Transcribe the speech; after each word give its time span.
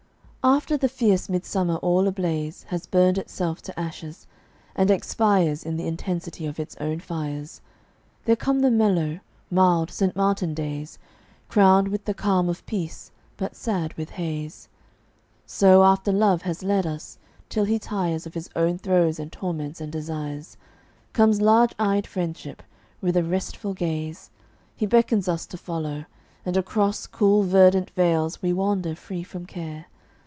After 0.43 0.75
the 0.75 0.89
fierce 0.89 1.29
midsummer 1.29 1.75
all 1.77 2.07
ablaze 2.07 2.63
Has 2.69 2.87
burned 2.87 3.19
itself 3.19 3.61
to 3.61 3.79
ashes, 3.79 4.25
and 4.75 4.89
expires 4.89 5.63
In 5.63 5.77
the 5.77 5.85
intensity 5.85 6.47
of 6.47 6.59
its 6.59 6.75
own 6.79 6.99
fires, 6.99 7.61
There 8.25 8.35
come 8.35 8.61
the 8.61 8.71
mellow, 8.71 9.19
mild, 9.51 9.91
St. 9.91 10.15
Martin 10.15 10.55
days, 10.55 10.97
Crowned 11.47 11.89
with 11.89 12.05
the 12.05 12.15
calm 12.15 12.49
of 12.49 12.65
peace, 12.65 13.11
but 13.37 13.55
sad 13.55 13.93
with 13.93 14.09
haze. 14.09 14.67
So 15.45 15.83
after 15.83 16.11
Love 16.11 16.41
has 16.41 16.63
led 16.63 16.87
us, 16.87 17.19
till 17.47 17.65
he 17.65 17.77
tires 17.77 18.25
Of 18.25 18.33
his 18.33 18.49
own 18.55 18.79
throes 18.79 19.19
and 19.19 19.31
torments 19.31 19.79
and 19.79 19.91
desires, 19.91 20.57
Comes 21.13 21.39
large 21.39 21.75
eyed 21.77 22.07
friendship: 22.07 22.63
with 22.99 23.15
a 23.15 23.23
restful 23.23 23.75
gaze 23.75 24.31
He 24.75 24.87
beckons 24.87 25.27
us 25.27 25.45
to 25.45 25.57
follow, 25.57 26.05
and 26.43 26.57
across 26.57 27.05
Cool, 27.05 27.43
verdant 27.43 27.91
vales 27.91 28.41
we 28.41 28.51
wander 28.53 28.95
free 28.95 29.21
from 29.21 29.45
care. 29.45 29.85